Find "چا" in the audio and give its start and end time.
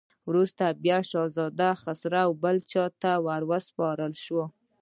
2.71-2.83